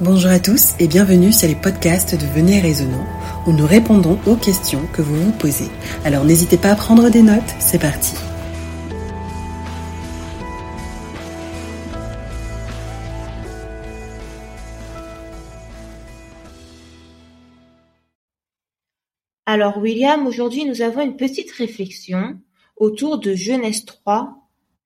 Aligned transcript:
Bonjour 0.00 0.30
à 0.30 0.40
tous 0.40 0.74
et 0.80 0.88
bienvenue 0.88 1.32
sur 1.32 1.46
les 1.46 1.54
podcasts 1.54 2.14
de 2.14 2.26
Venez 2.26 2.60
Raisonnant 2.60 3.06
où 3.46 3.52
nous 3.52 3.66
répondons 3.66 4.18
aux 4.26 4.36
questions 4.36 4.86
que 4.86 5.02
vous 5.02 5.14
vous 5.14 5.32
posez. 5.32 5.68
Alors 6.04 6.24
n'hésitez 6.24 6.56
pas 6.56 6.70
à 6.70 6.74
prendre 6.74 7.10
des 7.10 7.22
notes, 7.22 7.42
c'est 7.60 7.78
parti. 7.78 8.14
Alors 19.44 19.76
William, 19.76 20.26
aujourd'hui 20.26 20.64
nous 20.64 20.80
avons 20.80 21.02
une 21.02 21.16
petite 21.16 21.52
réflexion 21.52 22.40
autour 22.76 23.18
de 23.18 23.34
Genèse 23.34 23.84
3, 23.84 24.34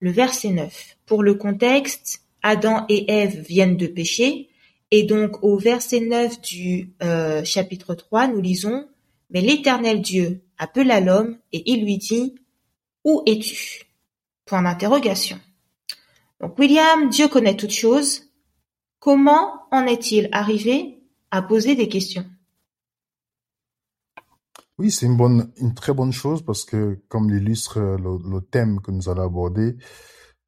le 0.01 0.11
verset 0.11 0.51
9. 0.51 0.97
Pour 1.07 1.23
le 1.23 1.35
contexte, 1.35 2.23
Adam 2.43 2.85
et 2.89 3.11
Ève 3.11 3.41
viennent 3.41 3.77
de 3.77 3.87
pécher, 3.87 4.49
et 4.91 5.03
donc 5.03 5.43
au 5.43 5.57
verset 5.57 6.01
9 6.01 6.41
du 6.41 6.95
euh, 7.03 7.45
chapitre 7.45 7.95
3, 7.95 8.29
nous 8.29 8.41
lisons 8.41 8.89
Mais 9.31 9.41
l'Éternel 9.41 10.01
Dieu 10.01 10.43
appela 10.59 11.01
l'homme 11.01 11.39
et 11.53 11.71
il 11.73 11.85
lui 11.85 11.99
dit 11.99 12.37
Où 13.05 13.23
es-tu? 13.27 13.83
Point 14.45 14.63
d'interrogation. 14.63 15.41
Donc 16.41 16.59
William, 16.59 17.09
Dieu 17.09 17.29
connaît 17.29 17.57
toutes 17.57 17.73
choses. 17.73 18.23
Comment 19.01 19.67
en 19.73 19.87
est-il 19.87 20.29
arrivé 20.33 21.01
à 21.31 21.43
poser 21.43 21.75
des 21.75 21.89
questions? 21.89 22.25
Oui, 24.79 24.91
c'est 24.91 25.07
une 25.07 25.17
bonne, 25.17 25.53
très 25.75 25.95
bonne 25.95 26.13
chose 26.13 26.45
parce 26.45 26.65
que, 26.65 27.01
comme 27.09 27.31
l'illustre 27.31 27.81
le, 27.81 28.19
le 28.31 28.41
thème 28.43 28.81
que 28.83 28.91
nous 28.91 29.09
allons 29.09 29.25
aborder, 29.25 29.77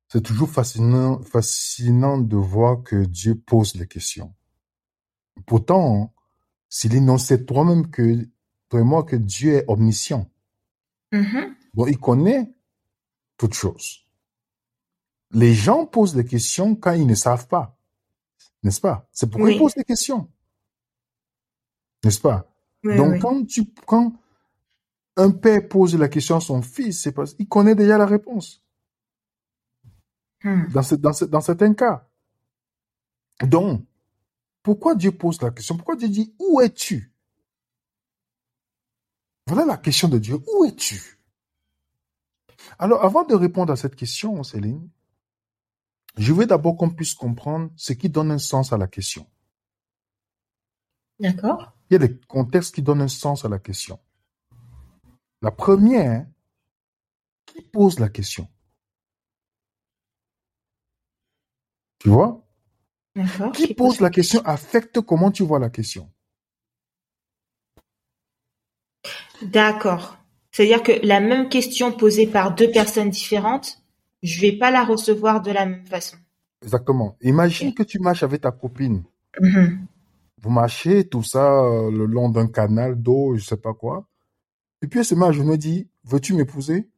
c'est 0.09 0.23
toujours 0.23 0.49
fascinant 0.49 2.19
de 2.19 2.37
voir 2.37 2.83
que 2.83 3.05
Dieu 3.05 3.35
pose 3.35 3.75
les 3.75 3.87
questions. 3.87 4.35
Pourtant, 5.47 6.13
on 6.71 7.19
sait 7.19 7.45
toi-même 7.45 7.91
que, 7.91 8.27
toi 8.69 8.81
et 8.81 8.85
moi, 8.85 9.05
que 9.05 9.17
Dieu 9.17 9.55
est 9.55 9.65
omniscient. 9.69 10.31
Bon, 11.75 11.87
il 11.87 11.99
connaît 11.99 12.53
toutes 13.37 13.55
choses. 13.55 14.05
Les 15.31 15.55
gens 15.55 15.87
posent 15.87 16.15
des 16.15 16.25
questions 16.25 16.75
quand 16.75 16.93
ils 16.93 17.07
ne 17.07 17.15
savent 17.15 17.49
pas. 17.49 17.79
N'est-ce 18.63 18.81
pas? 18.81 19.09
C'est 19.13 19.31
pourquoi 19.31 19.49
Oui. 19.49 19.55
ils 19.55 19.59
posent 19.59 19.75
des 19.75 19.85
questions. 19.85 20.31
N'est-ce 22.05 22.21
pas? 22.21 22.51
Oui, 22.85 22.97
Donc, 22.97 23.13
oui. 23.15 23.19
quand 23.21 23.45
tu, 23.47 23.65
quand 23.87 24.13
un 25.17 25.31
père 25.31 25.69
pose 25.69 25.97
la 25.97 26.09
question 26.09 26.37
à 26.37 26.41
son 26.41 26.63
fils, 26.63 27.03
c'est 27.03 27.13
parce 27.13 27.35
qu'il 27.35 27.49
connaît 27.49 27.75
déjà 27.75 27.99
la 27.99 28.07
réponse. 28.07 28.63
Hmm. 30.45 30.69
dans, 30.73 30.83
ce- 30.83 30.95
dans, 30.95 31.13
ce- 31.13 31.25
dans 31.25 31.41
certains 31.41 31.75
cas. 31.75 32.09
Donc, 33.43 33.85
pourquoi 34.69 34.95
Dieu 34.95 35.13
pose 35.13 35.41
la 35.41 35.51
question? 35.51 35.79
Pourquoi 35.79 35.97
Dieu 35.97 36.11
dit 36.11 36.35
Où 36.39 36.61
es-tu? 36.61 37.11
Voilà 39.47 39.65
la 39.65 39.79
question 39.79 40.09
de 40.09 40.19
Dieu. 40.19 40.39
Où 40.47 40.67
es-tu? 40.67 41.19
Alors, 42.79 43.03
avant 43.03 43.25
de 43.25 43.35
répondre 43.35 43.73
à 43.73 43.77
cette 43.77 43.97
question, 43.97 44.43
Céline, 44.43 44.91
je 46.19 46.35
veux 46.35 46.45
d'abord 46.45 46.77
qu'on 46.77 46.91
puisse 46.91 47.15
comprendre 47.15 47.71
ce 47.77 47.95
qui 47.95 48.11
donne 48.11 48.31
un 48.31 48.39
sens 48.39 48.71
à 48.75 48.77
la 48.77 48.87
question. 48.87 49.27
D'accord. 51.19 51.73
Il 51.89 51.95
y 51.95 51.97
a 51.97 52.07
des 52.07 52.21
contextes 52.27 52.75
qui 52.75 52.83
donnent 52.83 53.01
un 53.01 53.09
sens 53.09 53.47
à 53.47 53.49
la 53.49 53.59
question. 53.59 53.99
La 55.41 55.51
première, 55.51 56.27
qui 57.47 57.63
pose 57.63 57.99
la 58.01 58.11
question? 58.11 58.47
Tu 62.01 62.11
vois? 62.11 62.47
Qui 63.53 63.75
pose 63.75 64.01
la 64.01 64.11
question 64.11 64.41
affecte 64.45 65.01
comment 65.01 65.31
tu 65.31 65.43
vois 65.43 65.59
la 65.59 65.71
question. 65.71 66.11
D'accord. 69.43 70.19
C'est-à-dire 70.51 70.83
que 70.83 71.07
la 71.07 71.21
même 71.21 71.49
question 71.49 71.93
posée 71.93 72.27
par 72.27 72.55
deux 72.55 72.71
personnes 72.71 73.11
différentes, 73.11 73.83
je 74.23 74.41
vais 74.41 74.53
pas 74.53 74.71
la 74.71 74.85
recevoir 74.85 75.41
de 75.41 75.53
la 75.53 75.67
même 75.67 75.87
façon. 75.87 76.17
Exactement. 76.63 77.17
Imagine 77.23 77.75
que 77.75 77.83
tu 77.83 78.01
marches 78.01 78.23
avec 78.23 78.41
ta 78.41 78.51
copine. 78.51 79.05
Mhm. 79.41 79.87
Vous 80.41 80.51
marchez, 80.51 81.09
tout 81.09 81.23
ça, 81.23 81.63
euh, 81.63 81.91
le 81.91 82.07
long 82.07 82.29
d'un 82.29 82.49
canal 82.49 83.01
d'eau, 83.01 83.37
je 83.37 83.45
sais 83.45 83.57
pas 83.57 83.75
quoi. 83.75 84.07
Et 84.83 84.87
puis 84.87 85.01
elle 85.01 85.05
se 85.05 85.15
met 85.15 85.27
à 85.27 85.33
genoux 85.33 85.55
et 85.55 85.59
dit, 85.59 85.89
veux-tu 86.05 86.35
m'épouser? 86.35 86.89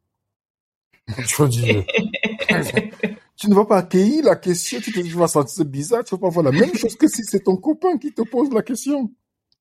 Tu 1.27 1.41
vas 1.41 1.47
dire, 1.47 1.83
tu 3.41 3.49
ne 3.49 3.55
vas 3.55 3.65
pas 3.65 3.79
accueillir 3.79 4.23
la 4.23 4.35
question, 4.35 4.79
tu, 4.79 4.91
te, 4.91 4.99
tu 4.99 5.15
vas 5.15 5.27
sentir 5.27 5.65
bizarre, 5.65 6.03
tu 6.03 6.13
vas 6.13 6.19
pas 6.21 6.29
voir 6.29 6.45
la 6.45 6.51
même 6.51 6.75
chose 6.75 6.95
que 6.95 7.07
si 7.07 7.23
c'est 7.23 7.39
ton 7.39 7.57
copain 7.57 7.97
qui 7.97 8.13
te 8.13 8.21
pose 8.21 8.53
la 8.53 8.61
question. 8.61 9.11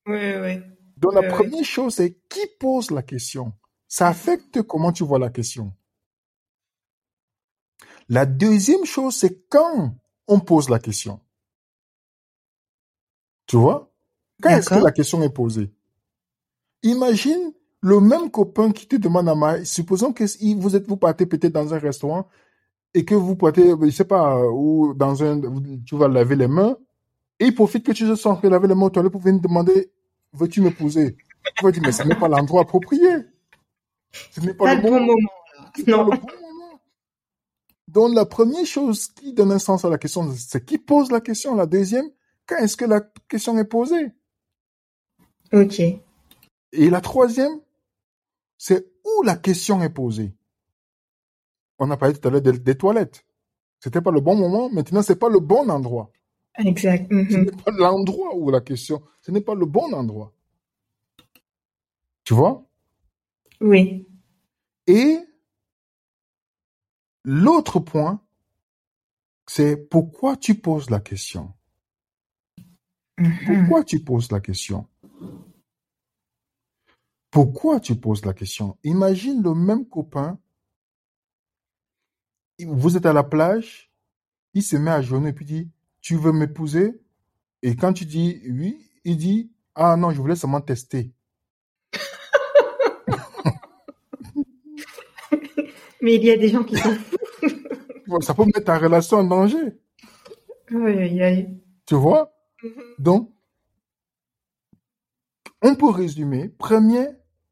Oui, 0.05 0.35
oui. 0.43 0.61
Donc 0.99 1.15
la 1.15 1.23
première 1.23 1.65
chose, 1.65 1.95
c'est 1.95 2.13
qui 2.29 2.47
pose 2.59 2.91
la 2.91 3.03
question. 3.03 3.55
Ça 3.89 4.09
affecte 4.09 4.61
comment 4.65 4.93
tu 4.93 5.03
vois 5.03 5.19
la 5.19 5.31
question. 5.31 5.73
La 8.11 8.27
deuxième 8.27 8.85
chose, 8.85 9.17
c'est 9.17 9.49
quand 9.49 9.97
on 10.29 10.41
pose 10.41 10.69
la 10.69 10.79
question. 10.79 11.19
Tu 13.47 13.57
vois? 13.57 13.91
Quand 14.43 14.51
est-ce 14.51 14.69
que 14.69 14.75
la 14.75 14.93
question 14.93 15.23
est 15.23 15.33
posée? 15.33 15.73
Imagine 16.83 17.55
le 17.81 17.99
même 17.99 18.31
copain 18.31 18.73
qui 18.73 18.87
te 18.87 18.97
demande 18.97 19.31
à 19.31 19.35
marier. 19.35 19.65
Supposons 19.65 20.13
que 20.13 20.27
si 20.27 20.55
vous 20.55 20.77
êtes, 20.77 20.87
vous 20.87 20.99
partez 20.99 21.25
peut-être 21.25 21.55
dans 21.55 21.73
un 21.73 21.79
restaurant 21.79 22.29
et 22.95 23.05
que 23.05 23.15
vous 23.15 23.37
partez, 23.37 23.73
je 23.81 23.91
sais 23.91 24.05
pas, 24.05 24.43
ou 24.49 24.95
dans 24.95 25.23
un, 25.23 25.41
tu 25.85 25.97
vas 25.97 26.09
laver 26.09 26.37
les 26.37 26.49
mains 26.49 26.77
et 27.39 27.47
il 27.47 27.55
profite 27.55 27.87
que 27.87 27.93
tu 27.93 28.05
te 28.07 28.15
sens 28.15 28.43
laver 28.43 28.69
les 28.69 28.75
mains 28.75 28.87
aux 28.87 28.91
toilettes 28.91 29.13
pour 29.13 29.21
venir 29.23 29.41
demander, 29.41 29.91
veux-tu 30.33 30.61
m'épouser? 30.61 31.17
Tu 31.57 31.65
vas 31.65 31.71
dire, 31.71 31.83
mais 31.85 31.93
ce 31.93 32.03
n'est 32.03 32.15
pas 32.15 32.29
l'endroit 32.29 32.63
approprié. 32.63 33.09
Ce 34.31 34.41
n'est 34.41 34.55
pas, 34.55 34.65
Pas 34.67 34.75
le 34.75 34.83
le 34.83 34.89
bon 34.89 35.01
moment. 35.01 35.31
C'est 35.75 35.85
pas 35.85 35.93
Non. 35.93 36.05
le 36.05 36.11
bon 36.11 36.27
moment. 36.27 36.81
Donc, 37.89 38.15
la 38.15 38.27
première 38.27 38.67
chose 38.67 39.09
qui 39.09 39.33
donne 39.33 39.53
un 39.53 39.59
sens 39.59 39.85
à 39.85 39.89
la 39.89 39.99
question, 39.99 40.31
c'est 40.37 40.65
qui 40.65 40.79
pose 40.79 41.11
la 41.11 41.21
question. 41.21 41.55
La 41.55 41.67
deuxième, 41.67 42.11
quand 42.47 42.57
est-ce 42.59 42.77
que 42.77 42.85
la 42.85 43.01
question 43.29 43.57
est 43.59 43.65
posée? 43.65 44.13
Ok. 45.53 45.81
Et 46.73 46.91
la 46.91 47.01
troisième, 47.01 47.61
c'est 48.59 48.87
où 49.05 49.23
la 49.23 49.37
question 49.37 49.83
est 49.83 49.91
posée? 49.91 50.35
On 51.81 51.91
a 51.93 51.99
parlé 51.99 52.17
tout 52.19 52.29
à 52.29 52.33
l'heure 52.33 52.43
des, 52.43 52.59
des 52.59 52.77
toilettes. 52.79 53.27
C'était 53.81 54.03
pas 54.03 54.13
le 54.13 54.21
bon 54.21 54.37
moment. 54.37 54.71
Maintenant, 54.71 55.03
c'est 55.03 55.17
pas 55.19 55.31
le 55.31 55.41
bon 55.41 55.71
endroit. 55.71 56.13
Exact. 56.59 57.09
Ce 57.11 57.15
Mhm. 57.15 57.45
n'est 57.47 57.53
pas 57.65 57.73
l'endroit 57.73 58.37
où 58.37 58.51
la 58.51 58.61
question, 58.63 59.03
ce 59.23 59.33
n'est 59.33 59.43
pas 59.43 59.55
le 59.57 59.67
bon 59.67 59.93
endroit. 59.95 60.35
Tu 62.25 62.35
vois? 62.35 62.67
Oui. 63.61 64.07
Et 64.87 65.19
l'autre 67.25 67.81
point, 67.81 68.23
c'est 69.47 69.77
pourquoi 69.77 70.37
tu 70.37 70.57
poses 70.57 70.91
la 70.91 71.01
question? 71.01 71.53
Mhm. 73.19 73.37
Pourquoi 73.47 73.85
tu 73.85 74.01
poses 74.01 74.31
la 74.33 74.41
question? 74.41 74.87
Pourquoi 77.31 77.81
tu 77.81 77.97
poses 77.97 78.25
la 78.25 78.35
question? 78.35 78.79
Imagine 78.85 79.43
le 79.43 79.55
même 79.55 79.87
copain, 79.89 80.39
vous 82.67 82.97
êtes 82.97 83.07
à 83.07 83.13
la 83.13 83.23
plage, 83.23 83.91
il 84.55 84.63
se 84.63 84.77
met 84.77 84.91
à 84.91 85.03
genoux 85.03 85.27
et 85.27 85.33
puis 85.33 85.45
dit, 85.45 85.71
tu 86.01 86.17
veux 86.17 86.33
m'épouser? 86.33 87.01
Et 87.63 87.77
quand 87.77 87.93
tu 87.93 88.05
dis 88.07 88.41
oui, 88.49 88.91
il 89.05 89.17
dit, 89.17 89.53
ah 89.75 89.97
non, 89.97 90.11
je 90.11 90.21
voulais 90.21 90.37
seulement 90.37 90.61
tester. 90.61 91.13
Mais 96.03 96.15
il 96.17 96.25
y 96.25 96.31
a 96.31 96.37
des 96.37 96.49
gens 96.49 96.65
qui 96.65 96.77
sont. 96.77 96.97
Ça 98.23 98.35
peut 98.35 98.45
mettre 98.45 98.65
ta 98.65 98.79
relation 98.79 99.19
en 99.19 99.25
danger, 99.25 99.79
Oui, 100.73 100.93
oui, 100.97 101.19
oui. 101.21 101.47
tu 101.87 101.95
vois? 101.95 102.33
Mhm. 102.63 102.71
Donc, 102.99 103.33
on 105.63 105.75
peut 105.77 105.91
résumer. 105.91 106.49
Premier, 106.49 107.07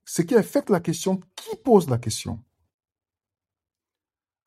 ce 0.05 0.23
qui 0.23 0.35
affecte 0.35 0.71
la 0.71 0.81
question, 0.81 1.21
qui 1.37 1.57
pose 1.63 1.89
la 1.89 1.99
question? 1.99 2.43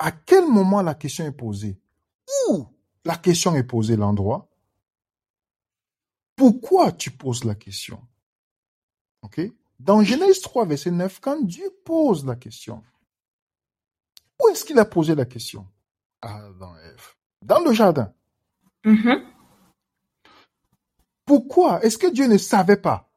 À 0.03 0.11
quel 0.11 0.47
moment 0.47 0.81
la 0.81 0.95
question 0.95 1.27
est 1.27 1.31
posée? 1.31 1.79
Où 2.49 2.65
la 3.05 3.17
question 3.17 3.53
est 3.55 3.63
posée, 3.63 3.95
l'endroit? 3.95 4.49
Pourquoi 6.35 6.91
tu 6.91 7.11
poses 7.11 7.43
la 7.43 7.53
question? 7.53 8.01
OK? 9.21 9.39
Dans 9.79 10.01
Genèse 10.01 10.41
3, 10.41 10.65
verset 10.65 10.89
9, 10.89 11.19
quand 11.19 11.43
Dieu 11.43 11.69
pose 11.85 12.25
la 12.25 12.35
question, 12.35 12.81
où 14.41 14.49
est-ce 14.49 14.65
qu'il 14.65 14.79
a 14.79 14.85
posé 14.85 15.13
la 15.13 15.25
question? 15.25 15.67
Ah, 16.23 16.49
dans 16.59 16.75
Ève. 16.77 17.09
Dans 17.43 17.59
le 17.59 17.71
jardin. 17.71 18.11
Mhm. 18.83 19.23
Pourquoi? 21.25 21.79
Est-ce 21.85 21.99
que 21.99 22.11
Dieu 22.11 22.25
ne 22.25 22.39
savait 22.39 22.81
pas? 22.81 23.07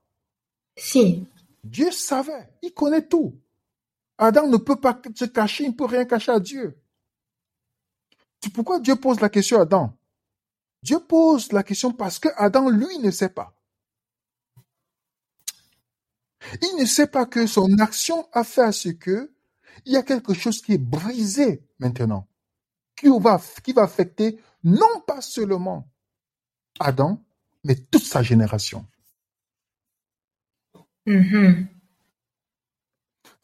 Si. 0.76 1.26
Dieu 1.62 1.90
savait, 1.90 2.52
il 2.60 2.74
connaît 2.74 3.08
tout. 3.08 3.40
Adam 4.18 4.46
ne 4.46 4.56
peut 4.56 4.80
pas 4.80 5.00
se 5.14 5.24
cacher, 5.24 5.64
il 5.64 5.70
ne 5.70 5.74
peut 5.74 5.86
rien 5.86 6.04
cacher 6.04 6.32
à 6.32 6.40
Dieu. 6.40 6.78
C'est 8.42 8.52
pourquoi 8.52 8.78
Dieu 8.80 8.96
pose 8.96 9.20
la 9.20 9.28
question 9.28 9.58
à 9.58 9.62
Adam? 9.62 9.96
Dieu 10.82 11.00
pose 11.00 11.50
la 11.52 11.62
question 11.62 11.92
parce 11.92 12.18
que 12.18 12.28
Adam, 12.36 12.68
lui, 12.68 12.98
ne 12.98 13.10
sait 13.10 13.30
pas. 13.30 13.54
Il 16.60 16.76
ne 16.78 16.84
sait 16.84 17.06
pas 17.06 17.24
que 17.24 17.46
son 17.46 17.78
action 17.78 18.28
a 18.32 18.44
fait 18.44 18.62
à 18.62 18.72
ce 18.72 18.90
que 18.90 19.32
il 19.86 19.92
y 19.92 19.96
a 19.96 20.02
quelque 20.02 20.34
chose 20.34 20.60
qui 20.62 20.74
est 20.74 20.78
brisé 20.78 21.66
maintenant, 21.78 22.28
qui 22.96 23.08
va, 23.08 23.40
affecter 23.82 24.40
non 24.62 25.00
pas 25.06 25.20
seulement 25.20 25.88
Adam, 26.80 27.22
mais 27.64 27.76
toute 27.76 28.04
sa 28.04 28.22
génération. 28.22 28.86
Mhm. 31.06 31.73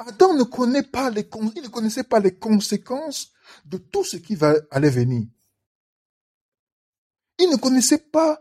Adam 0.01 0.35
ne 0.35 0.45
connaît 0.45 0.83
pas 0.83 1.11
les, 1.11 1.29
il 1.57 1.63
ne 1.63 1.69
connaissait 1.69 2.05
pas 2.05 2.21
les 2.21 2.35
conséquences 2.35 3.33
de 3.67 3.77
tout 3.77 4.03
ce 4.03 4.17
qui 4.17 4.35
va 4.35 4.55
aller 4.71 4.89
venir. 4.89 5.27
Il 7.39 7.51
ne 7.51 7.57
connaissait 7.57 7.99
pas 7.99 8.41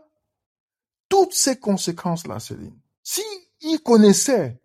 toutes 1.08 1.34
ces 1.34 1.58
conséquences-là, 1.58 2.40
Céline. 2.40 2.78
Si 3.02 3.22
il 3.60 3.78
connaissait, 3.80 4.60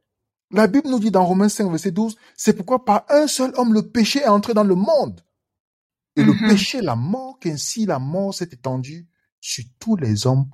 la 0.51 0.67
Bible 0.67 0.89
nous 0.89 0.99
dit 0.99 1.11
dans 1.11 1.25
Romains 1.25 1.49
5, 1.49 1.69
verset 1.69 1.91
12, 1.91 2.15
c'est 2.37 2.53
pourquoi 2.53 2.85
par 2.85 3.05
un 3.09 3.27
seul 3.27 3.51
homme 3.57 3.73
le 3.73 3.89
péché 3.89 4.19
est 4.19 4.27
entré 4.27 4.53
dans 4.53 4.63
le 4.63 4.75
monde. 4.75 5.21
Et 6.15 6.23
le 6.23 6.31
Mhm. 6.31 6.47
péché, 6.49 6.81
la 6.81 6.95
mort, 6.95 7.39
qu'ainsi 7.39 7.85
la 7.85 7.99
mort 7.99 8.33
s'est 8.33 8.49
étendue 8.51 9.05
sur 9.41 9.65
tous 9.79 9.97
les 9.97 10.27
hommes 10.27 10.49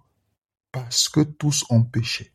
parce 0.72 1.08
que 1.08 1.22
tous 1.22 1.66
ont 1.70 1.84
péché. 1.84 2.34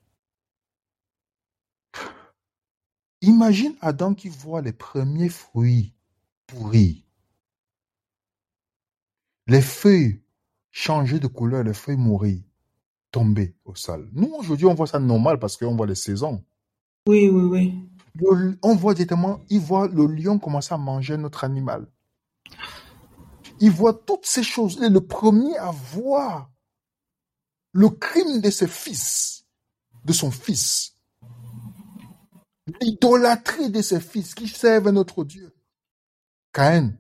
Imagine 3.23 3.75
Adam 3.81 4.15
qui 4.15 4.29
voit 4.29 4.63
les 4.63 4.73
premiers 4.73 5.29
fruits 5.31 5.95
pourris, 6.47 7.05
les 9.47 9.63
feuilles 9.63 10.23
changer 10.71 11.19
de 11.19 11.27
couleur, 11.27 11.65
les 11.65 11.73
feuilles 11.75 11.97
mourir, 11.97 12.41
tomber 13.11 13.57
au 13.65 13.75
sol. 13.75 14.09
Nous, 14.13 14.33
aujourd'hui, 14.35 14.67
on 14.67 14.75
voit 14.75 14.87
ça 14.87 14.99
normal 14.99 15.39
parce 15.39 15.57
qu'on 15.57 15.75
voit 15.77 15.87
les 15.87 15.95
saisons. 15.95 16.45
Oui, 17.09 17.29
oui, 17.29 17.43
oui. 17.45 17.89
Le- 18.15 18.59
on 18.63 18.75
voit 18.75 18.95
directement, 18.95 19.41
il 19.49 19.61
voit 19.61 19.89
le 19.89 20.07
lion 20.07 20.39
commencer 20.39 20.75
à 20.75 20.79
manger 20.79 21.17
notre 21.17 21.45
animal. 21.45 21.87
Il 23.61 23.71
voit 23.71 23.95
toutes 23.95 24.27
ces 24.27 24.43
choses. 24.43 24.77
Il 24.79 24.85
est 24.85 24.91
le 24.91 25.01
premier 25.01 25.57
à 25.57 25.71
voir 25.71 26.51
le 27.73 27.89
crime 27.89 28.41
de 28.41 28.51
ses 28.51 28.69
fils, 28.69 29.47
de 30.05 30.13
son 30.13 30.31
fils. 30.31 30.96
L'idolâtrie 32.81 33.71
de 33.71 33.81
ses 33.81 34.01
fils 34.01 34.35
qui 34.35 34.49
servent 34.49 34.91
notre 34.91 35.25
Dieu. 35.25 35.55
Caïn. 36.53 36.99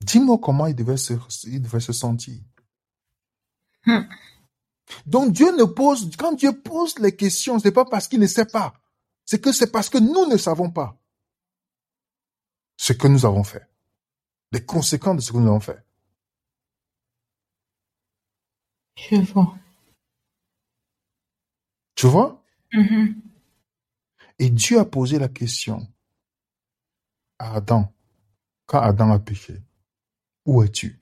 Dis-moi 0.00 0.38
comment 0.40 0.66
il 0.66 0.74
devait 0.74 0.96
se, 0.96 1.14
il 1.44 1.62
devait 1.62 1.80
se 1.80 1.92
sentir. 1.92 2.40
Hmm. 3.86 4.02
Donc 5.06 5.32
Dieu 5.32 5.56
ne 5.56 5.64
pose, 5.64 6.14
quand 6.16 6.32
Dieu 6.32 6.60
pose 6.60 6.98
les 6.98 7.16
questions, 7.16 7.58
c'est 7.58 7.72
pas 7.72 7.84
parce 7.84 8.06
qu'il 8.06 8.20
ne 8.20 8.26
sait 8.26 8.46
pas. 8.46 8.74
C'est 9.24 9.40
que 9.40 9.52
c'est 9.52 9.70
parce 9.72 9.88
que 9.88 9.98
nous 9.98 10.26
ne 10.26 10.36
savons 10.36 10.70
pas 10.70 11.00
ce 12.76 12.92
que 12.92 13.08
nous 13.08 13.24
avons 13.24 13.44
fait. 13.44 13.66
Les 14.52 14.64
conséquences 14.64 15.16
de 15.16 15.20
ce 15.22 15.32
que 15.32 15.38
nous 15.38 15.48
avons 15.48 15.60
fait. 15.60 15.82
Je 18.96 19.16
vois. 19.16 19.58
Tu 21.94 22.06
vois? 22.06 22.43
Mhm. 22.74 23.22
Et 24.38 24.50
Dieu 24.50 24.78
a 24.80 24.84
posé 24.84 25.18
la 25.18 25.28
question 25.28 25.86
à 27.38 27.54
Adam, 27.54 27.92
quand 28.66 28.80
Adam 28.80 29.12
a 29.12 29.20
péché. 29.20 29.62
Où 30.44 30.62
es-tu? 30.62 31.00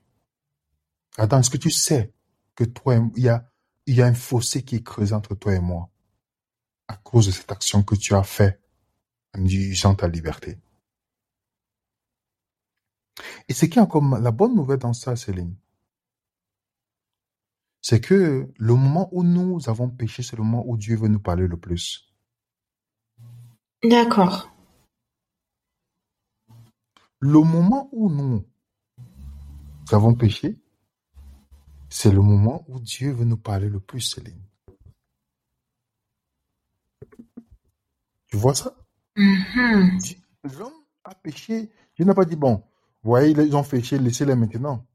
Adam, 1.17 1.39
est-ce 1.39 1.49
que 1.49 1.57
tu 1.57 1.71
sais 1.71 2.13
que 2.55 2.63
toi, 2.63 2.95
il 3.15 3.23
y 3.23 3.29
a, 3.29 4.05
un 4.05 4.13
fossé 4.13 4.63
qui 4.63 4.75
est 4.75 4.83
creusé 4.83 5.13
entre 5.13 5.35
toi 5.35 5.53
et 5.53 5.59
moi 5.59 5.89
à 6.87 6.95
cause 6.97 7.27
de 7.27 7.31
cette 7.31 7.51
action 7.51 7.83
que 7.83 7.95
tu 7.95 8.13
as 8.13 8.23
fait 8.23 8.61
en 9.35 9.43
utilisant 9.43 9.95
ta 9.95 10.07
liberté? 10.07 10.59
Et 13.47 13.53
ce 13.53 13.65
qui 13.65 13.79
est 13.79 13.81
encore 13.81 14.03
la 14.19 14.31
bonne 14.31 14.55
nouvelle 14.55 14.79
dans 14.79 14.93
ça, 14.93 15.15
Céline, 15.15 15.55
c'est 17.83 17.99
que 18.01 18.49
le 18.57 18.73
moment 18.75 19.09
où 19.11 19.23
nous 19.23 19.69
avons 19.69 19.89
péché, 19.89 20.23
c'est 20.23 20.37
le 20.37 20.43
moment 20.43 20.63
où 20.65 20.77
Dieu 20.77 20.95
veut 20.95 21.09
nous 21.09 21.19
parler 21.19 21.47
le 21.47 21.57
plus. 21.57 22.09
D'accord. 23.83 24.49
Le 27.19 27.39
moment 27.41 27.89
où 27.91 28.09
nous 28.09 28.45
avons 29.91 30.15
péché, 30.15 30.57
c'est 31.89 32.11
le 32.11 32.21
moment 32.21 32.63
où 32.69 32.79
Dieu 32.79 33.11
veut 33.11 33.25
nous 33.25 33.37
parler 33.37 33.69
le 33.69 33.81
plus, 33.81 34.01
Céline. 34.01 34.41
Tu 38.27 38.37
vois 38.37 38.55
ça? 38.55 38.75
Mhm. 39.17 39.97
Dieu- 39.99 40.17
L'homme 40.57 40.73
a 41.03 41.15
péché. 41.15 41.69
Dieu 41.95 42.05
n'a 42.05 42.13
pas 42.13 42.25
dit, 42.25 42.35
bon, 42.37 42.63
voyez, 43.03 43.31
ils 43.31 43.55
ont 43.55 43.63
péché, 43.63 43.99
laissez-les 43.99 44.35
maintenant. 44.35 44.87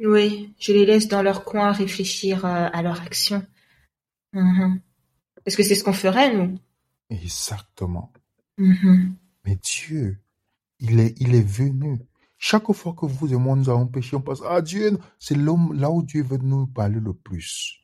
Oui, 0.00 0.54
je 0.58 0.72
les 0.72 0.86
laisse 0.86 1.08
dans 1.08 1.22
leur 1.22 1.44
coin 1.44 1.72
réfléchir 1.72 2.44
euh, 2.44 2.68
à 2.72 2.82
leur 2.82 3.00
action. 3.02 3.46
Mhm. 4.32 4.80
Parce 5.44 5.56
que 5.56 5.62
c'est 5.62 5.74
ce 5.74 5.84
qu'on 5.84 5.92
ferait, 5.92 6.34
nous. 6.34 6.58
Exactement. 7.10 8.12
Mhm. 8.58 9.14
Mais 9.44 9.56
Dieu, 9.56 10.18
il 10.78 11.00
est, 11.00 11.14
il 11.20 11.34
est 11.34 11.46
venu. 11.46 11.98
Chaque 12.38 12.72
fois 12.72 12.94
que 12.94 13.06
vous 13.06 13.32
et 13.32 13.36
moi 13.36 13.54
nous 13.54 13.68
avons 13.68 13.86
péché, 13.86 14.16
on 14.16 14.20
pense, 14.20 14.42
ah 14.46 14.60
Dieu, 14.62 14.98
c'est 15.18 15.36
l'homme 15.36 15.72
là 15.74 15.90
où 15.90 16.02
Dieu 16.02 16.24
veut 16.24 16.38
nous 16.38 16.66
parler 16.66 16.98
le 16.98 17.14
plus. 17.14 17.78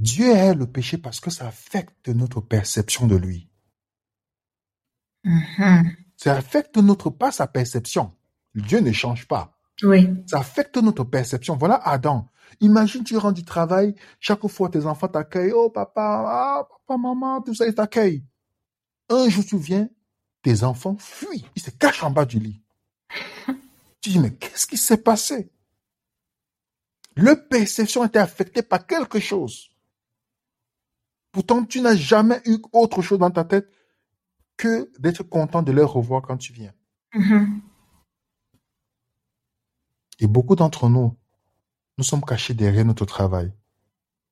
Dieu 0.00 0.26
est 0.26 0.54
le 0.54 0.66
péché 0.66 0.98
parce 0.98 1.20
que 1.20 1.30
ça 1.30 1.46
affecte 1.46 2.08
notre 2.08 2.40
perception 2.40 3.06
de 3.06 3.16
lui. 3.16 3.48
Mhm. 5.24 5.96
Ça 6.16 6.36
affecte 6.36 6.76
notre, 6.76 7.10
pas 7.10 7.32
sa 7.32 7.46
perception. 7.46 8.12
Dieu 8.54 8.80
ne 8.80 8.92
change 8.92 9.26
pas. 9.26 9.56
Oui. 9.82 10.08
Ça 10.26 10.38
affecte 10.38 10.76
notre 10.76 11.04
perception. 11.04 11.56
Voilà 11.56 11.76
Adam. 11.76 12.28
Imagine, 12.60 13.04
tu 13.04 13.16
rentres 13.16 13.34
du 13.34 13.44
travail, 13.44 13.94
chaque 14.20 14.46
fois 14.46 14.68
tes 14.68 14.86
enfants 14.86 15.08
t'accueillent, 15.08 15.52
oh 15.52 15.70
papa, 15.70 16.24
ah, 16.26 16.68
papa, 16.86 17.00
maman, 17.00 17.40
tout 17.42 17.54
ça, 17.54 17.66
ils 17.66 17.74
t'accueillent. 17.74 18.24
Un 19.08 19.28
jour, 19.28 19.44
tu 19.44 19.58
viens, 19.58 19.88
tes 20.42 20.62
enfants 20.62 20.96
fuient, 20.98 21.46
ils 21.56 21.62
se 21.62 21.70
cachent 21.70 22.04
en 22.04 22.10
bas 22.10 22.24
du 22.24 22.38
lit. 22.38 22.62
Tu 24.00 24.10
dis, 24.10 24.18
mais 24.18 24.34
qu'est-ce 24.34 24.66
qui 24.66 24.76
s'est 24.76 24.98
passé? 24.98 25.50
Leur 27.16 27.48
perception 27.48 28.02
a 28.02 28.06
été 28.06 28.18
affectée 28.18 28.62
par 28.62 28.86
quelque 28.86 29.18
chose. 29.18 29.70
Pourtant, 31.32 31.64
tu 31.64 31.80
n'as 31.80 31.96
jamais 31.96 32.42
eu 32.44 32.58
autre 32.72 33.00
chose 33.00 33.18
dans 33.18 33.30
ta 33.30 33.44
tête 33.44 33.66
que 34.58 34.90
d'être 34.98 35.22
content 35.22 35.62
de 35.62 35.72
les 35.72 35.82
revoir 35.82 36.20
quand 36.20 36.36
tu 36.36 36.52
viens. 36.52 36.74
Mhm. 37.14 37.62
Et 40.20 40.26
beaucoup 40.26 40.56
d'entre 40.56 40.88
nous, 40.88 41.16
nous 41.98 42.04
sommes 42.04 42.24
cachés 42.24 42.54
derrière 42.54 42.84
notre 42.84 43.04
travail. 43.04 43.52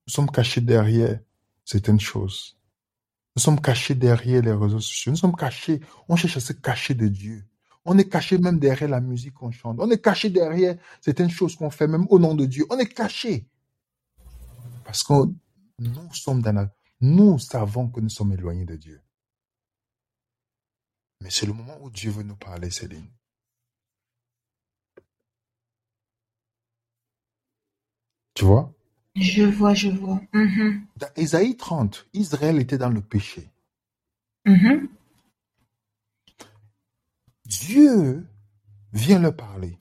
Nous 0.07 0.13
sommes 0.13 0.31
cachés 0.31 0.61
derrière 0.61 1.21
certaines 1.65 2.01
choses. 2.01 2.57
Nous 3.37 3.43
sommes 3.43 3.61
cachés 3.61 3.95
derrière 3.95 4.43
les 4.43 4.53
réseaux 4.53 4.81
sociaux. 4.81 5.13
Nous 5.13 5.19
sommes 5.19 5.37
cachés. 5.37 5.81
On 6.09 6.17
cherche 6.17 6.37
à 6.37 6.41
se 6.41 6.53
cacher 6.53 6.95
de 6.95 7.09
Dieu. 7.09 7.45
On 7.85 7.99
est 7.99 8.09
caché 8.09 8.39
même 8.39 8.59
derrière 8.59 8.91
la 8.91 9.01
musique 9.01 9.35
qu'on 9.35 9.51
chante. 9.51 9.79
On 9.81 9.91
est 9.91 10.01
caché 10.01 10.31
derrière 10.31 10.77
certaines 11.01 11.31
choses 11.31 11.57
qu'on 11.57 11.71
fait 11.71 11.89
même 11.89 12.07
au 12.11 12.19
nom 12.19 12.35
de 12.35 12.47
Dieu. 12.47 12.65
On 12.71 12.79
est 12.79 12.93
caché. 12.93 13.49
Parce 14.85 15.03
que 15.03 15.15
nous 15.79 16.15
sommes 16.15 16.43
dans 16.43 16.53
la... 16.53 16.73
Nous 17.01 17.39
savons 17.39 17.89
que 17.89 18.01
nous 18.01 18.09
sommes 18.09 18.33
éloignés 18.33 18.67
de 18.67 18.77
Dieu. 18.77 19.01
Mais 21.21 21.31
c'est 21.31 21.47
le 21.47 21.53
moment 21.53 21.79
où 21.81 21.91
Dieu 21.91 22.11
veut 22.11 22.23
nous 22.23 22.37
parler, 22.37 22.71
Céline. 22.71 23.09
Tu 28.35 28.45
vois? 28.45 28.73
Je 29.15 29.43
vois, 29.43 29.75
je 29.75 29.89
vois. 29.89 30.21
Mhm. 30.33 30.87
Dans 30.97 31.09
Ésaïe 31.17 31.57
30, 31.57 32.07
Israël 32.15 32.59
était 32.59 32.79
dans 32.79 32.89
le 32.89 33.03
péché. 33.03 33.51
Mhm. 34.47 34.89
Dieu 37.45 38.27
vient 38.93 39.19
leur 39.19 39.37
parler. 39.37 39.79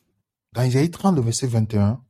Dans 0.53 0.63
Ésaïe 0.63 0.91
30, 0.91 1.15
le 1.15 1.21
verset 1.21 1.47
21, 1.47 2.03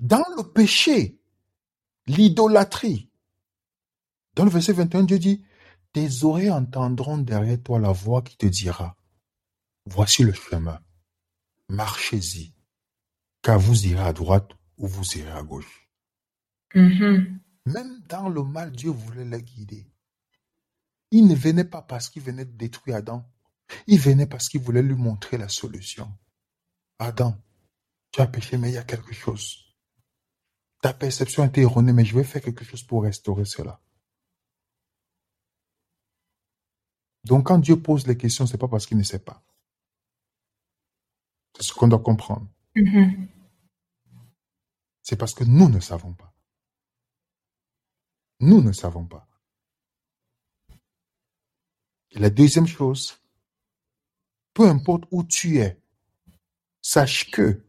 dans 0.00 0.24
le 0.36 0.42
péché, 0.42 1.18
l'idolâtrie, 2.06 3.10
dans 4.34 4.44
le 4.44 4.50
verset 4.50 4.72
21, 4.72 5.04
Dieu 5.04 5.18
dit, 5.18 5.44
tes 5.92 6.24
oreilles 6.24 6.50
entendront 6.50 7.18
derrière 7.18 7.62
toi 7.62 7.78
la 7.78 7.92
voix 7.92 8.22
qui 8.22 8.36
te 8.36 8.46
dira, 8.46 8.96
voici 9.86 10.24
le 10.24 10.32
chemin, 10.32 10.80
marchez-y, 11.68 12.54
car 13.42 13.58
vous 13.58 13.86
irez 13.86 14.02
à 14.02 14.12
droite 14.12 14.50
ou 14.76 14.86
vous 14.86 15.16
irez 15.16 15.32
à 15.32 15.42
gauche. 15.42 15.88
Mhm. 16.74 17.40
Même 17.66 18.00
dans 18.08 18.28
le 18.28 18.42
mal, 18.44 18.70
Dieu 18.72 18.90
voulait 18.90 19.24
les 19.24 19.42
guider. 19.42 19.90
Il 21.10 21.26
ne 21.26 21.34
venait 21.34 21.64
pas 21.64 21.82
parce 21.82 22.08
qu'il 22.08 22.22
venait 22.22 22.44
de 22.44 22.52
détruire 22.56 22.96
Adam 22.96 23.24
Il 23.86 23.98
venait 23.98 24.26
parce 24.26 24.48
qu'il 24.48 24.60
voulait 24.60 24.82
lui 24.82 24.94
montrer 24.94 25.38
la 25.38 25.48
solution. 25.48 26.12
Adam, 26.98 27.36
tu 28.12 28.20
as 28.20 28.26
péché, 28.26 28.56
mais 28.56 28.70
il 28.70 28.74
y 28.74 28.78
a 28.78 28.84
quelque 28.84 29.12
chose. 29.12 29.64
Ta 30.82 30.92
perception 30.92 31.44
était 31.44 31.62
erronée, 31.62 31.92
mais 31.92 32.04
je 32.04 32.16
vais 32.16 32.24
faire 32.24 32.42
quelque 32.42 32.64
chose 32.64 32.82
pour 32.82 33.02
restaurer 33.02 33.44
cela. 33.44 33.80
Donc, 37.24 37.46
quand 37.46 37.58
Dieu 37.58 37.80
pose 37.80 38.06
les 38.06 38.16
questions, 38.16 38.46
c'est 38.46 38.58
pas 38.58 38.68
parce 38.68 38.86
qu'il 38.86 38.96
ne 38.96 39.02
sait 39.02 39.18
pas. 39.18 39.44
C'est 41.56 41.62
ce 41.62 41.72
qu'on 41.72 41.88
doit 41.88 42.02
comprendre. 42.02 42.46
Mhm. 42.74 43.28
C'est 45.02 45.16
parce 45.16 45.32
que 45.32 45.44
nous 45.44 45.70
ne 45.70 45.80
savons 45.80 46.12
pas. 46.12 46.34
Nous 48.40 48.60
ne 48.60 48.72
savons 48.72 49.06
pas. 49.06 49.26
Et 52.10 52.18
la 52.18 52.28
deuxième 52.28 52.66
chose, 52.66 53.18
peu 54.52 54.68
importe 54.68 55.04
où 55.10 55.24
tu 55.24 55.58
es, 55.58 55.80
sache 56.82 57.30
que 57.30 57.64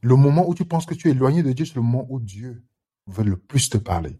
le 0.00 0.16
moment 0.16 0.48
où 0.48 0.54
tu 0.54 0.64
penses 0.64 0.86
que 0.86 0.94
tu 0.94 1.08
es 1.08 1.10
éloigné 1.10 1.42
de 1.42 1.52
Dieu, 1.52 1.66
c'est 1.66 1.74
le 1.74 1.82
moment 1.82 2.06
où 2.08 2.20
Dieu 2.20 2.64
veut 3.06 3.24
le 3.24 3.38
plus 3.38 3.68
te 3.68 3.76
parler. 3.76 4.18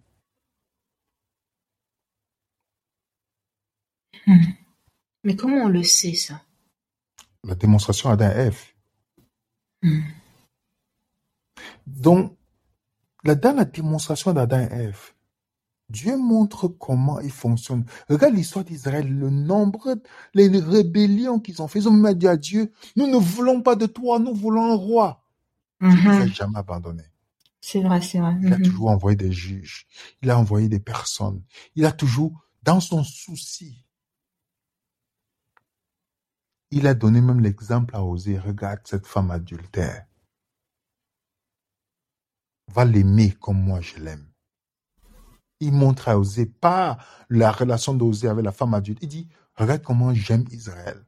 Mhm. 4.27 4.55
Mais 5.25 5.37
comment 5.37 5.65
on 5.65 5.69
le 5.69 5.83
sait, 5.83 6.15
ça? 6.15 6.45
La 7.45 7.55
démonstration 7.55 8.11
Adam 8.11 8.29
et 8.31 8.35
Ève. 8.35 8.61
Mhm. 9.83 10.03
Donc, 11.87 12.37
là, 13.25 13.35
dans 13.35 13.57
la 13.57 13.65
démonstration 13.65 14.33
d'Adam 14.33 14.59
et 14.61 14.75
Ève, 14.75 15.13
Dieu 15.89 16.19
montre 16.19 16.69
comment 16.69 17.19
il 17.21 17.31
fonctionne. 17.31 17.87
Regarde 18.11 18.35
l'histoire 18.35 18.65
d'Israël, 18.65 19.09
le 19.09 19.31
nombre, 19.31 19.97
les 20.35 20.49
rébellions 20.49 21.41
qu'ils 21.41 21.63
ont 21.63 21.69
fait. 21.69 21.79
Ils 21.79 21.89
ont 21.89 21.93
même 21.93 22.15
dit 22.15 22.29
à 22.29 22.37
Dieu, 22.37 22.73
nous 22.97 23.07
ne 23.07 23.17
voulons 23.17 23.63
pas 23.63 23.75
de 23.77 23.87
toi, 23.87 24.19
nous 24.19 24.35
voulons 24.35 24.71
un 24.71 24.75
roi. 24.75 25.25
Dieu 25.81 25.89
ne 25.91 25.95
Mhm. 25.95 26.11
les 26.11 26.23
a 26.23 26.27
jamais 26.27 26.59
abandonnés. 26.59 27.05
C'est 27.61 27.83
vrai, 27.83 28.03
c'est 28.03 28.19
vrai. 28.19 28.37
Il 28.43 28.53
a 28.53 28.59
Mhm. 28.59 28.65
toujours 28.65 28.91
envoyé 28.91 29.17
des 29.17 29.33
juges. 29.33 29.87
Il 30.23 30.31
a 30.31 30.39
envoyé 30.39 30.69
des 30.69 30.81
personnes. 30.81 31.43
Il 31.75 31.87
a 31.87 31.93
toujours, 31.93 32.33
dans 32.63 32.81
son 32.81 33.03
souci, 33.03 33.85
il 36.71 36.87
a 36.87 36.95
donné 36.95 37.21
même 37.21 37.41
l'exemple 37.41 37.95
à 37.97 38.03
Osée. 38.03 38.39
Regarde 38.39 38.81
cette 38.85 39.07
femme 39.07 39.31
adultère. 39.31 40.07
Va 42.73 42.85
l'aimer 42.85 43.33
comme 43.33 43.61
moi 43.61 43.81
je 43.81 43.97
l'aime. 43.99 44.27
Il 45.61 45.73
montre 45.73 46.09
à 46.09 46.19
Osée 46.19 46.47
pas 46.47 46.99
la 47.31 47.51
relation 47.51 47.95
d'Osée 47.95 48.29
avec 48.29 48.45
la 48.45 48.53
femme 48.53 48.75
adulte. 48.75 48.99
Il 49.03 49.09
dit, 49.09 49.29
regarde 49.57 49.83
comment 49.83 50.15
j'aime 50.15 50.45
Israël, 50.53 51.05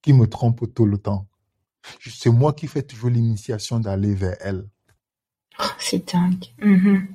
qui 0.00 0.12
me 0.12 0.26
trompe 0.26 0.72
tout 0.72 0.86
le 0.86 0.98
temps. 0.98 1.28
C'est 2.00 2.30
moi 2.30 2.52
qui 2.52 2.66
fais 2.66 2.82
toujours 2.82 3.10
l'initiation 3.10 3.78
d'aller 3.80 4.14
vers 4.14 4.36
elle. 4.40 4.68
Oh, 5.58 5.64
c'est 5.78 6.12
dingue. 6.12 6.46
Mhm. 6.58 7.08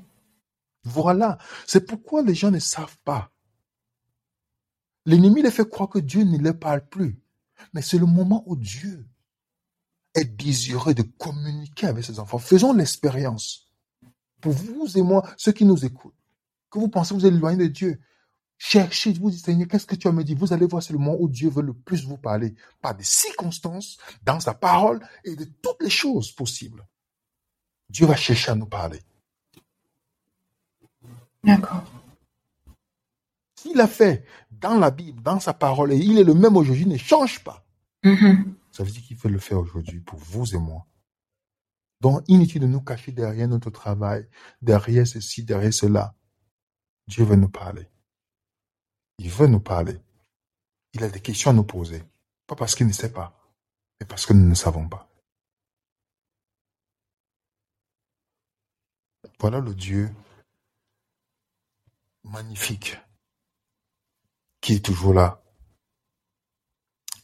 Voilà. 0.84 1.38
C'est 1.66 1.86
pourquoi 1.86 2.22
les 2.22 2.36
gens 2.36 2.52
ne 2.52 2.60
savent 2.60 2.98
pas. 3.04 3.32
L'ennemi 5.06 5.42
les 5.42 5.52
fait 5.52 5.68
croire 5.68 5.90
que 5.90 6.00
Dieu 6.00 6.24
ne 6.24 6.38
leur 6.38 6.58
parle 6.58 6.88
plus. 6.88 7.22
Mais 7.74 7.82
c'est 7.82 7.98
le 7.98 8.06
moment 8.06 8.44
où 8.46 8.56
Dieu 8.56 9.08
est 10.14 10.26
désireux 10.26 10.94
de 10.94 11.04
communiquer 11.04 11.88
avec 11.88 12.04
ses 12.04 12.20
enfants. 12.20 12.38
Faisons 12.38 12.74
l'expérience. 12.74 13.70
Pour 14.42 14.54
vous 14.54 14.98
et 14.98 15.02
moi, 15.02 15.24
ceux 15.38 15.52
qui 15.52 15.66
nous 15.66 15.86
écoutent, 15.86 16.16
que 16.70 16.80
vous 16.80 16.88
pensez 16.88 17.14
que 17.14 17.20
vous 17.20 17.26
êtes 17.26 17.34
éloigné 17.34 17.58
de 17.58 17.68
Dieu, 17.68 18.02
cherchez, 18.58 19.14
vous 19.14 19.30
dites, 19.30 19.46
Seigneur, 19.46 19.68
qu'est-ce 19.68 19.86
que 19.86 19.96
tu 19.96 20.08
as 20.08 20.12
me 20.12 20.24
dit 20.24 20.36
Vous 20.36 20.52
allez 20.52 20.66
voir, 20.66 20.82
c'est 20.82 20.94
le 20.94 21.00
moment 21.00 21.18
où 21.20 21.30
Dieu 21.30 21.50
veut 21.50 21.62
le 21.62 21.74
plus 21.74 22.06
vous 22.06 22.18
parler, 22.18 22.56
par 22.82 22.96
des 22.96 23.04
circonstances, 23.04 23.98
dans 24.24 24.40
sa 24.40 24.54
parole 24.54 25.06
et 25.24 25.36
de 25.36 25.46
toutes 25.46 25.82
les 25.82 25.90
choses 25.90 26.32
possibles. 26.32 26.86
Dieu 27.90 28.06
va 28.08 28.16
chercher 28.16 28.52
à 28.52 28.56
nous 28.56 28.66
parler. 28.66 29.02
D'accord. 31.44 31.84
S'il 33.56 33.80
a 33.80 33.88
fait 33.88 34.26
dans 34.62 34.78
la 34.78 34.92
Bible, 34.92 35.22
dans 35.22 35.40
sa 35.40 35.54
parole, 35.54 35.92
et 35.92 35.98
il 35.98 36.18
est 36.18 36.24
le 36.24 36.34
même 36.34 36.56
aujourd'hui, 36.56 36.84
il 36.84 36.90
ne 36.90 36.98
change 36.98 37.44
pas. 37.44 37.66
Mhm. 38.04 38.56
Ça 38.72 38.84
veut 38.84 38.92
dire 38.92 39.04
qu'il 39.04 39.18
veut 39.18 39.30
le 39.30 39.40
faire 39.40 39.60
aujourd'hui 39.60 40.00
pour 40.00 40.20
vous 40.20 40.56
et 40.56 40.60
moi. 40.60 40.86
Donc, 42.00 42.24
inutile 42.28 42.62
de 42.62 42.68
nous 42.68 42.82
cacher 42.82 43.12
derrière 43.12 43.48
notre 43.48 43.70
travail, 43.70 44.28
derrière 44.62 45.06
ceci, 45.06 45.44
derrière 45.44 45.74
cela. 45.74 46.16
Dieu 47.08 47.26
veut 47.26 47.36
nous 47.36 47.50
parler. 47.50 47.88
Il 49.18 49.30
veut 49.30 49.48
nous 49.48 49.60
parler. 49.60 50.00
Il 50.94 51.04
a 51.04 51.10
des 51.10 51.20
questions 51.20 51.52
à 51.52 51.54
nous 51.54 51.64
poser. 51.64 52.04
Pas 52.48 52.56
parce 52.56 52.76
qu'il 52.76 52.88
ne 52.88 52.94
sait 52.94 53.12
pas, 53.12 53.38
mais 54.00 54.06
parce 54.06 54.26
que 54.26 54.34
nous 54.34 54.48
ne 54.48 54.56
savons 54.56 54.88
pas. 54.88 55.08
Voilà 59.40 59.60
le 59.60 59.74
Dieu 59.74 60.10
magnifique 62.24 62.98
qui 64.62 64.74
est 64.74 64.86
toujours 64.86 65.14
là 65.14 65.44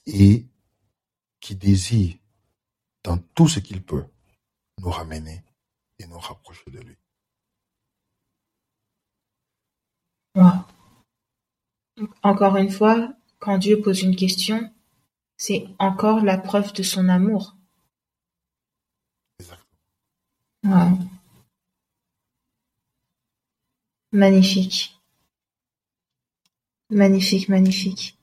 et 0.06 0.48
qui 1.40 1.56
désire 1.56 2.16
dans 3.04 3.18
tout 3.36 3.48
ce 3.48 3.60
qu'il 3.60 3.84
peut 3.84 4.06
nous 4.80 4.90
ramener 4.90 5.44
et 6.00 6.08
nous 6.08 6.20
rapprocher 6.20 6.70
de 6.72 6.80
lui. 6.80 6.98
Wow. 10.36 10.66
Encore 12.22 12.58
une 12.58 12.70
fois, 12.70 13.14
quand 13.40 13.58
Dieu 13.58 13.82
pose 13.82 14.02
une 14.02 14.16
question, 14.16 14.74
c'est 15.38 15.68
encore 15.80 16.24
la 16.24 16.38
preuve 16.38 16.74
de 16.74 16.84
son 16.84 17.10
amour. 17.10 17.56
Exactement. 19.40 19.68
Wow. 20.64 20.98
Magnifique. 24.12 24.97
Magnifique, 26.90 27.50
magnifique. 27.50 28.18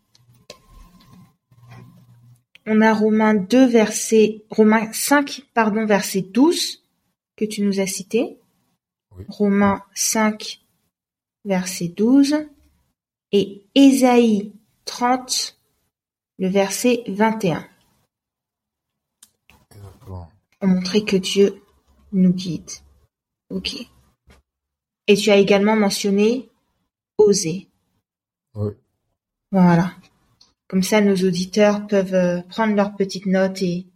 On 2.67 2.81
a 2.81 2.95
Romains 2.95 3.35
2, 3.35 3.67
verset, 3.67 4.43
Romains 4.51 4.91
5, 4.93 5.43
pardon, 5.53 5.85
verset 5.85 6.23
12, 6.23 6.83
que 7.37 7.45
tu 7.45 7.61
nous 7.61 7.81
as 7.81 7.87
cité. 7.87 8.39
Oui. 9.17 9.25
Romains 9.29 9.85
5, 9.95 10.63
verset 11.45 11.89
12. 11.89 12.37
Et 13.33 13.67
Ésaïe 13.75 14.53
30, 14.87 15.59
le 16.39 16.49
verset 16.49 17.05
21. 17.09 17.69
Exactement. 19.71 20.31
Pour 20.59 20.69
montrer 20.69 21.05
que 21.05 21.17
Dieu 21.17 21.63
nous 22.13 22.33
guide. 22.33 22.71
Ok. 23.51 23.77
Et 25.07 25.17
tu 25.17 25.31
as 25.31 25.37
également 25.37 25.77
mentionné 25.77 26.49
oser. 27.19 27.69
Oui. 28.55 28.73
Voilà. 29.51 29.93
Comme 30.69 30.83
ça, 30.83 31.01
nos 31.01 31.17
auditeurs 31.17 31.87
peuvent 31.87 32.15
euh, 32.15 32.41
prendre 32.43 32.75
leurs 32.75 32.97
petites 32.97 33.27
notes 33.27 33.63
et 33.63 33.87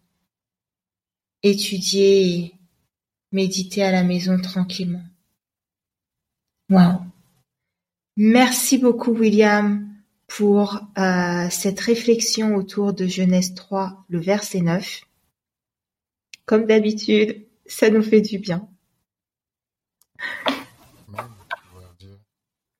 étudier 1.43 2.35
et 2.35 2.55
méditer 3.33 3.83
à 3.83 3.93
la 3.93 4.05
maison 4.05 4.41
tranquillement. 4.41 5.05
Wow. 6.71 7.03
Merci 8.17 8.79
beaucoup, 8.79 9.13
William, 9.13 9.89
pour 10.27 10.81
euh, 10.99 11.49
cette 11.51 11.81
réflexion 11.81 12.55
autour 12.57 12.93
de 12.93 13.07
Genèse 13.07 13.55
3, 13.55 14.05
le 14.09 14.21
verset 14.21 14.61
9. 14.61 15.03
Comme 16.45 16.67
d'habitude, 16.67 17.47
ça 17.67 17.91
nous 17.91 18.03
fait 18.03 18.21
du 18.21 18.39
bien. 18.39 18.69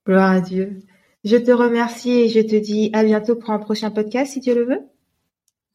Gloire 0.07 0.33
à 0.33 0.41
Dieu. 0.41 0.83
Je 1.25 1.37
te 1.37 1.51
remercie 1.51 2.11
et 2.11 2.29
je 2.29 2.41
te 2.41 2.57
dis 2.57 2.91
à 2.93 3.03
bientôt 3.03 3.37
pour 3.37 3.51
un 3.51 3.59
prochain 3.59 3.91
podcast, 3.91 4.33
si 4.33 4.41
Dieu 4.41 4.55
le 4.55 4.67
veut. 4.67 4.81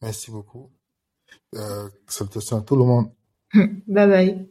Merci 0.02 0.30
beaucoup. 0.30 0.70
Euh, 1.54 1.88
salutations 2.06 2.58
à 2.58 2.62
tout 2.62 2.76
le 2.76 2.84
monde. 2.84 3.10
Bye 3.54 4.08
bye. 4.08 4.46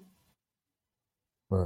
Ouais. 1.51 1.65